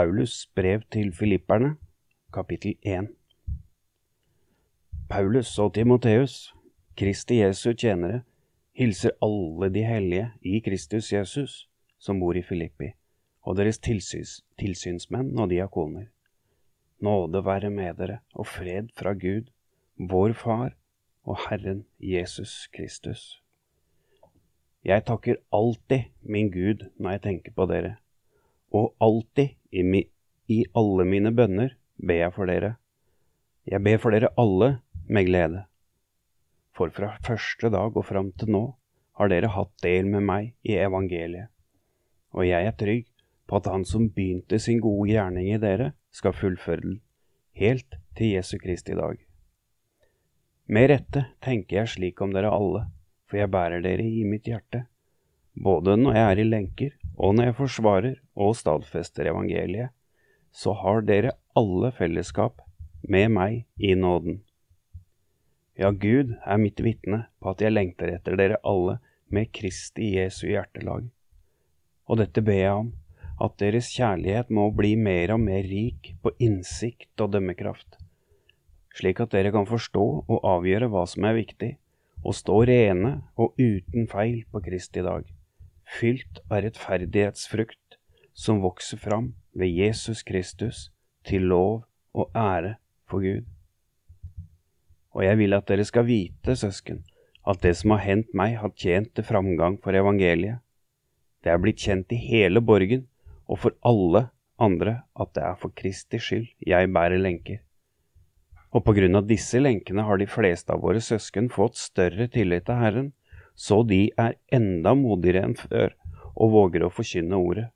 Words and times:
Paulus 0.00 0.46
brev 0.56 0.80
til 0.92 1.10
filipperne, 1.12 1.74
kapittel 2.32 2.76
1 2.82 3.08
Paulus 5.10 5.58
og 5.58 5.74
Timoteus, 5.74 6.54
Kristi 6.96 7.40
Jesu 7.42 7.72
tjenere, 7.72 8.22
hilser 8.72 9.10
alle 9.20 9.68
de 9.74 9.82
hellige 9.84 10.30
i 10.40 10.62
Kristus 10.64 11.12
Jesus 11.12 11.68
som 11.98 12.20
bor 12.20 12.32
i 12.32 12.42
Filippi, 12.42 12.88
og 13.42 13.58
deres 13.60 13.78
tilsyns, 13.78 14.38
tilsynsmenn 14.56 15.36
og 15.36 15.50
diakoner. 15.50 16.08
Nåde 17.04 17.44
være 17.44 17.70
med 17.70 18.00
dere 18.00 18.18
og 18.32 18.46
fred 18.46 18.88
fra 18.96 19.12
Gud, 19.12 19.52
vår 19.98 20.32
Far 20.32 20.72
og 21.28 21.44
Herren 21.50 21.84
Jesus 22.00 22.70
Kristus. 22.72 23.42
Jeg 24.84 25.04
takker 25.04 25.42
alltid 25.52 26.08
min 26.22 26.48
Gud 26.48 26.88
når 26.96 27.18
jeg 27.18 27.26
tenker 27.28 27.52
på 27.52 27.68
dere, 27.68 27.96
og 28.72 28.94
alltid 29.00 29.59
i, 29.70 29.82
mi, 29.82 30.04
i 30.46 30.64
alle 30.74 31.06
mine 31.06 31.32
bønner 31.34 31.76
ber 31.96 32.22
jeg 32.24 32.34
for 32.36 32.50
dere. 32.50 32.74
Jeg 33.68 33.82
ber 33.84 34.00
for 34.02 34.14
dere 34.14 34.32
alle 34.40 34.70
med 35.06 35.28
glede. 35.28 35.64
For 36.74 36.92
fra 36.94 37.14
første 37.26 37.70
dag 37.72 37.96
og 37.96 38.06
fram 38.06 38.32
til 38.38 38.52
nå 38.54 38.64
har 39.20 39.30
dere 39.30 39.52
hatt 39.52 39.72
del 39.84 40.08
med 40.08 40.24
meg 40.24 40.52
i 40.64 40.78
evangeliet, 40.80 41.50
og 42.32 42.46
jeg 42.46 42.66
er 42.66 42.76
trygg 42.78 43.08
på 43.50 43.58
at 43.58 43.66
Han 43.68 43.84
som 43.84 44.06
begynte 44.14 44.60
sin 44.62 44.78
gode 44.80 45.10
gjerning 45.10 45.50
i 45.50 45.58
dere, 45.60 45.92
skal 46.10 46.32
fullføre 46.32 46.84
den, 46.84 47.00
helt 47.52 47.98
til 48.16 48.36
Jesu 48.36 48.56
Kristi 48.62 48.94
dag. 48.94 49.18
Med 50.70 50.88
rette 50.90 51.24
tenker 51.42 51.80
jeg 51.80 51.92
slik 51.94 52.22
om 52.22 52.32
dere 52.32 52.52
alle, 52.54 52.86
for 53.26 53.42
jeg 53.42 53.50
bærer 53.50 53.82
dere 53.82 54.06
i 54.06 54.22
mitt 54.24 54.46
hjerte, 54.46 54.84
både 55.54 55.96
når 55.98 56.16
jeg 56.16 56.26
er 56.30 56.40
i 56.40 56.48
lenker 56.48 56.92
og 57.20 57.34
når 57.36 57.50
jeg 57.50 57.58
forsvarer 57.58 58.14
og 58.40 58.54
stadfester 58.56 59.28
evangeliet, 59.28 59.90
så 60.50 60.72
har 60.74 61.04
dere 61.06 61.36
alle 61.56 61.90
fellesskap 61.94 62.62
med 63.02 63.30
meg 63.34 63.64
i 63.76 63.94
nåden. 63.94 64.40
Ja, 65.78 65.90
Gud 65.92 66.34
er 66.44 66.60
mitt 66.60 66.80
vitne 66.84 67.24
på 67.40 67.52
at 67.52 67.62
jeg 67.64 67.72
lengter 67.72 68.10
etter 68.12 68.36
dere 68.36 68.58
alle 68.66 68.98
med 69.32 69.52
Kristi 69.54 70.14
Jesu 70.16 70.48
hjertelag. 70.50 71.06
Og 72.10 72.18
dette 72.20 72.42
ber 72.44 72.58
jeg 72.58 72.74
om, 72.74 72.90
at 73.40 73.56
deres 73.62 73.88
kjærlighet 73.94 74.50
må 74.52 74.66
bli 74.76 74.96
mer 75.00 75.32
og 75.36 75.40
mer 75.44 75.64
rik 75.64 76.12
på 76.20 76.34
innsikt 76.42 77.22
og 77.22 77.32
dømmekraft, 77.36 77.96
slik 78.96 79.22
at 79.22 79.32
dere 79.32 79.52
kan 79.54 79.68
forstå 79.68 80.06
og 80.26 80.48
avgjøre 80.56 80.90
hva 80.92 81.06
som 81.08 81.24
er 81.28 81.38
viktig, 81.38 81.76
og 82.20 82.36
stå 82.36 82.58
rene 82.68 83.14
og 83.40 83.54
uten 83.56 84.10
feil 84.10 84.42
på 84.52 84.60
Kristi 84.66 85.00
dag, 85.06 85.24
fylt 85.90 86.40
av 86.48 86.62
rettferdighetsfrukt 86.64 87.98
som 88.32 88.62
vokser 88.62 89.00
fram 89.00 89.32
ved 89.52 89.72
Jesus 89.74 90.22
Kristus 90.22 90.88
til 91.26 91.48
lov 91.50 91.84
og 92.14 92.30
ære 92.36 92.76
for 93.10 93.24
Gud. 93.24 93.46
Og 95.10 95.24
jeg 95.26 95.38
vil 95.40 95.56
at 95.56 95.66
dere 95.68 95.84
skal 95.84 96.06
vite, 96.06 96.54
søsken, 96.56 97.02
at 97.46 97.62
det 97.64 97.74
som 97.76 97.96
har 97.96 98.04
hendt 98.04 98.34
meg, 98.36 98.56
har 98.60 98.70
tjent 98.78 99.10
til 99.14 99.26
framgang 99.26 99.80
for 99.82 99.96
evangeliet. 99.96 100.60
Det 101.42 101.50
er 101.50 101.58
blitt 101.58 101.80
kjent 101.82 102.12
i 102.12 102.20
hele 102.20 102.62
borgen 102.62 103.08
og 103.50 103.58
for 103.64 103.74
alle 103.86 104.28
andre 104.60 105.00
at 105.18 105.32
det 105.34 105.42
er 105.42 105.56
for 105.58 105.74
Kristi 105.74 106.20
skyld 106.20 106.50
jeg 106.68 106.92
bærer 106.94 107.18
lenker. 107.18 107.62
Og 108.70 108.84
på 108.86 108.94
grunn 108.94 109.18
av 109.18 109.26
disse 109.26 109.58
lenkene 109.58 110.04
har 110.06 110.20
de 110.20 110.28
fleste 110.30 110.70
av 110.70 110.84
våre 110.84 111.00
søsken 111.02 111.48
fått 111.50 111.80
større 111.80 112.28
tillit 112.30 112.68
til 112.68 112.78
Herren, 112.78 113.08
så 113.60 113.82
de 113.84 114.06
er 114.16 114.38
enda 114.56 114.94
modigere 114.96 115.44
enn 115.44 115.58
før 115.58 115.92
og 116.32 116.52
våger 116.54 116.86
å 116.86 116.92
forkynne 116.94 117.36
ordet. 117.36 117.66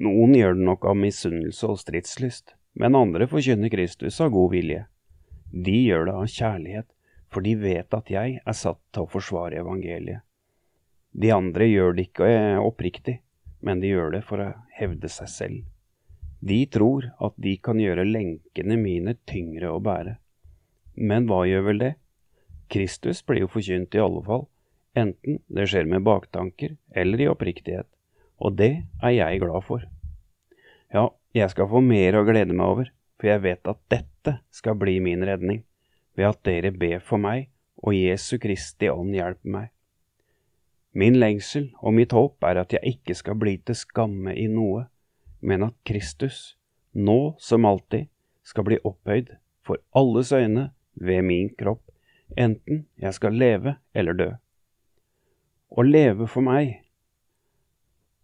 Noen 0.00 0.32
gjør 0.32 0.56
det 0.56 0.64
nok 0.64 0.86
av 0.88 0.96
misunnelse 0.96 1.68
og 1.68 1.80
stridslyst, 1.82 2.54
men 2.80 2.96
andre 2.96 3.28
forkynner 3.28 3.68
Kristus 3.72 4.20
av 4.24 4.30
god 4.32 4.54
vilje. 4.54 4.86
De 5.52 5.74
gjør 5.84 6.08
det 6.08 6.14
av 6.16 6.30
kjærlighet, 6.32 6.88
for 7.28 7.44
de 7.44 7.52
vet 7.60 7.96
at 7.98 8.08
jeg 8.12 8.38
er 8.40 8.56
satt 8.56 8.80
til 8.94 9.04
å 9.04 9.10
forsvare 9.12 9.60
evangeliet. 9.60 10.24
De 11.12 11.28
andre 11.34 11.68
gjør 11.68 11.92
det 11.98 12.06
ikke 12.08 12.30
oppriktig, 12.64 13.18
men 13.60 13.82
de 13.82 13.92
gjør 13.92 14.16
det 14.16 14.22
for 14.24 14.40
å 14.40 14.54
hevde 14.78 15.10
seg 15.12 15.28
selv. 15.28 15.58
De 16.40 16.62
tror 16.72 17.10
at 17.20 17.36
de 17.36 17.52
kan 17.60 17.78
gjøre 17.78 18.08
lenkene 18.08 18.80
mine 18.80 19.18
tyngre 19.28 19.68
å 19.68 19.82
bære. 19.84 20.16
Men 20.96 21.28
hva 21.28 21.44
gjør 21.46 21.68
vel 21.68 21.84
det? 21.84 21.92
Kristus 22.72 23.20
blir 23.28 23.44
jo 23.44 23.52
forkynt 23.52 23.92
i 23.94 24.00
alle 24.00 24.24
fall, 24.24 24.48
enten 24.98 25.40
det 25.48 25.68
skjer 25.70 25.88
med 25.88 26.04
baktanker 26.06 26.76
eller 26.94 27.20
i 27.20 27.28
oppriktighet, 27.30 27.88
og 28.42 28.56
det 28.58 28.72
er 29.02 29.14
jeg 29.16 29.42
glad 29.42 29.64
for. 29.66 29.84
Ja, 30.92 31.08
jeg 31.32 31.48
skal 31.52 31.70
få 31.70 31.80
mer 31.84 32.18
å 32.18 32.26
glede 32.28 32.52
meg 32.52 32.66
over, 32.66 32.90
for 33.18 33.30
jeg 33.30 33.44
vet 33.44 33.68
at 33.70 33.80
dette 33.92 34.38
skal 34.52 34.76
bli 34.78 34.98
min 35.00 35.24
redning, 35.24 35.62
ved 36.16 36.28
at 36.28 36.42
dere 36.44 36.72
ber 36.76 37.00
for 37.00 37.22
meg 37.22 37.48
og 37.82 37.96
Jesu 37.96 38.36
Kristi 38.42 38.90
ånd 38.92 39.14
hjelper 39.16 39.54
meg. 39.56 39.70
Min 40.92 41.16
lengsel 41.16 41.70
og 41.80 41.96
mitt 41.96 42.12
håp 42.12 42.44
er 42.44 42.60
at 42.60 42.74
jeg 42.76 42.96
ikke 42.96 43.16
skal 43.16 43.38
bli 43.40 43.56
til 43.64 43.78
skamme 43.78 44.34
i 44.36 44.44
noe, 44.52 44.84
men 45.40 45.64
at 45.66 45.76
Kristus, 45.88 46.58
nå 46.92 47.34
som 47.40 47.64
alltid, 47.64 48.10
skal 48.44 48.66
bli 48.68 48.78
opphøyd 48.84 49.32
for 49.64 49.80
alles 49.96 50.32
øyne 50.36 50.68
ved 50.94 51.24
min 51.24 51.48
kropp, 51.56 51.82
enten 52.36 52.84
jeg 53.00 53.16
skal 53.16 53.38
leve 53.38 53.76
eller 53.94 54.18
dø. 54.18 54.30
Å 55.72 55.80
leve 55.86 56.26
for 56.28 56.44
meg 56.44 56.82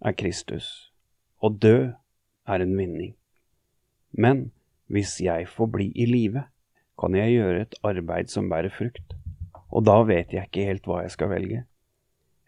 er 0.04 0.14
Kristus, 0.20 0.66
og 1.40 1.54
dø 1.64 1.76
er 2.44 2.60
en 2.60 2.74
vinning. 2.76 3.14
Men 4.12 4.50
hvis 4.92 5.14
jeg 5.24 5.46
får 5.48 5.70
bli 5.72 5.86
i 5.96 6.04
live, 6.10 6.42
kan 7.00 7.16
jeg 7.16 7.38
gjøre 7.38 7.62
et 7.64 7.78
arbeid 7.88 8.28
som 8.28 8.50
bærer 8.52 8.74
frukt, 8.74 9.16
og 9.72 9.86
da 9.88 9.94
vet 10.04 10.34
jeg 10.36 10.50
ikke 10.50 10.66
helt 10.68 10.90
hva 10.90 10.98
jeg 11.06 11.14
skal 11.14 11.32
velge. 11.32 11.62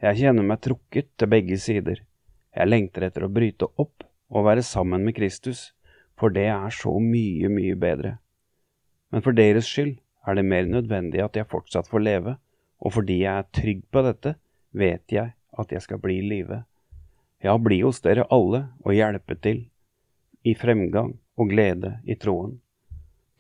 Jeg 0.05 0.21
kjenner 0.21 0.45
meg 0.51 0.61
trukket 0.69 1.09
til 1.17 1.33
begge 1.33 1.57
sider. 1.65 2.05
Jeg 2.53 2.69
lengter 2.69 3.09
etter 3.09 3.25
å 3.25 3.33
bryte 3.33 3.71
opp 3.81 4.05
og 4.29 4.47
være 4.51 4.67
sammen 4.69 5.09
med 5.09 5.17
Kristus, 5.17 5.71
for 6.21 6.29
det 6.29 6.51
er 6.53 6.77
så 6.77 6.93
mye, 7.01 7.49
mye 7.49 7.81
bedre. 7.81 8.19
Men 9.09 9.25
for 9.25 9.33
deres 9.33 9.65
skyld 9.65 9.97
er 10.29 10.37
det 10.37 10.45
mer 10.45 10.69
nødvendig 10.69 11.25
at 11.25 11.41
jeg 11.41 11.49
fortsatt 11.49 11.89
får 11.89 12.05
leve, 12.05 12.37
og 12.85 12.99
fordi 13.01 13.23
jeg 13.23 13.33
er 13.33 13.53
trygg 13.57 13.85
på 13.89 14.05
dette, 14.05 14.37
vet 14.71 15.13
jeg 15.13 15.35
at 15.59 15.73
jeg 15.73 15.83
skal 15.83 16.01
bli 16.03 16.21
i 16.21 16.27
live. 16.27 16.63
Ja, 17.43 17.57
bli 17.59 17.81
hos 17.83 18.03
dere 18.05 18.27
alle 18.31 18.67
og 18.85 18.95
hjelpe 18.95 19.37
til 19.41 19.67
i 20.45 20.55
fremgang 20.55 21.15
og 21.37 21.53
glede 21.53 21.99
i 22.05 22.17
troen. 22.21 22.59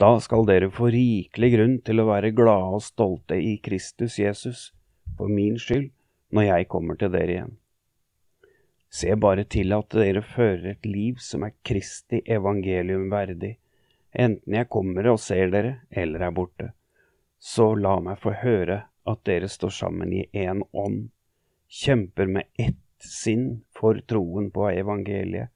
Da 0.00 0.14
skal 0.24 0.46
dere 0.48 0.70
få 0.72 0.88
rikelig 0.94 1.50
grunn 1.54 1.78
til 1.84 2.00
å 2.00 2.08
være 2.08 2.32
glade 2.32 2.76
og 2.78 2.84
stolte 2.84 3.36
i 3.36 3.58
Kristus 3.60 4.16
Jesus, 4.18 4.70
for 5.18 5.28
min 5.28 5.58
skyld 5.60 5.91
når 6.32 6.46
jeg 6.46 6.68
kommer 6.72 6.96
til 6.96 7.12
dere 7.12 7.34
igjen. 7.34 7.56
Se 8.91 9.14
bare 9.14 9.44
til 9.44 9.74
at 9.76 9.92
dere 9.94 10.22
fører 10.24 10.72
et 10.72 10.86
liv 10.88 11.20
som 11.22 11.44
er 11.47 11.54
Kristi 11.66 12.22
evangelium 12.26 13.10
verdig, 13.12 13.58
enten 14.10 14.56
jeg 14.56 14.70
kommer 14.72 15.12
og 15.12 15.20
ser 15.22 15.52
dere 15.52 15.76
eller 15.91 16.24
er 16.26 16.34
borte. 16.34 16.72
Så 17.38 17.74
la 17.76 17.98
meg 18.02 18.18
få 18.24 18.32
høre 18.41 18.82
at 19.06 19.22
dere 19.28 19.48
står 19.48 19.76
sammen 19.76 20.12
i 20.12 20.24
én 20.32 20.64
ånd, 20.72 21.10
kjemper 21.70 22.26
med 22.26 22.50
ett 22.58 22.76
sinn 23.06 23.62
for 23.76 24.00
troen 24.10 24.50
på 24.53 24.69
evangeliet, 24.72 25.48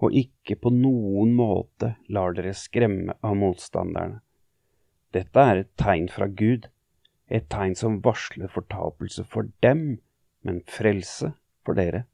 og 0.00 0.16
ikke 0.16 0.56
på 0.56 0.72
noen 0.72 1.34
måte 1.36 1.94
lar 2.08 2.32
dere 2.36 2.56
skremme 2.56 3.18
av 3.20 3.36
motstanderne. 3.36 4.22
Dette 5.12 5.42
er 5.52 5.62
et 5.62 5.72
tegn 5.80 6.08
fra 6.08 6.26
Gud, 6.26 6.70
et 7.28 7.50
tegn 7.52 7.76
som 7.76 8.00
varsler 8.04 8.50
fortapelse 8.50 9.26
for 9.28 9.50
dem 9.62 10.00
men 10.42 10.62
frelse 10.66 11.32
for 11.64 11.76
dere. 11.78 12.04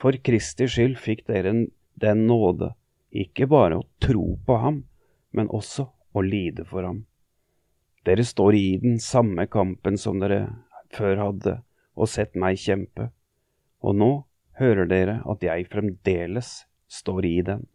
For 0.00 0.16
Kristi 0.24 0.68
skyld 0.70 0.98
fikk 1.00 1.26
dere 1.28 1.52
den 2.00 2.26
nåde, 2.28 2.72
ikke 3.10 3.48
bare 3.50 3.80
å 3.80 3.86
tro 4.02 4.36
på 4.46 4.58
ham, 4.62 4.84
men 5.36 5.50
også 5.50 5.90
å 6.14 6.22
lide 6.24 6.64
for 6.68 6.86
ham. 6.86 7.04
Dere 8.06 8.24
står 8.24 8.56
i 8.56 8.78
den 8.82 8.98
samme 9.02 9.44
kampen 9.50 9.98
som 10.00 10.22
dere 10.22 10.46
før 10.94 11.20
hadde, 11.20 11.58
og 12.00 12.08
sett 12.08 12.38
meg 12.38 12.58
kjempe, 12.60 13.10
og 13.84 13.96
nå 14.00 14.10
hører 14.60 14.88
dere 14.88 15.20
at 15.28 15.44
jeg 15.44 15.68
fremdeles 15.72 16.64
står 16.90 17.28
i 17.28 17.36
den. 17.46 17.66